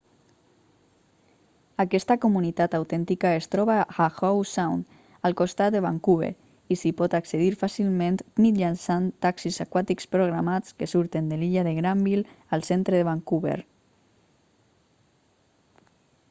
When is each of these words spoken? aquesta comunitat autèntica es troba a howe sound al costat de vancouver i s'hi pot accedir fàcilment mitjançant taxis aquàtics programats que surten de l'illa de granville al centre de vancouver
aquesta 1.81 2.15
comunitat 2.21 2.77
autèntica 2.77 3.33
es 3.41 3.47
troba 3.55 3.75
a 4.05 4.07
howe 4.21 4.47
sound 4.53 4.95
al 5.29 5.37
costat 5.41 5.75
de 5.77 5.83
vancouver 5.87 6.31
i 6.37 6.77
s'hi 6.81 6.93
pot 7.03 7.17
accedir 7.19 7.51
fàcilment 7.65 8.17
mitjançant 8.47 9.11
taxis 9.27 9.61
aquàtics 9.67 10.11
programats 10.17 10.75
que 10.83 10.91
surten 10.97 11.31
de 11.35 11.41
l'illa 11.45 11.67
de 11.71 11.75
granville 11.83 12.37
al 12.59 12.65
centre 12.73 13.01
de 13.03 13.07
vancouver 13.13 13.57